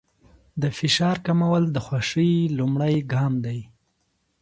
[0.61, 3.59] د فشار کمول د خوښۍ لومړی ګام دی.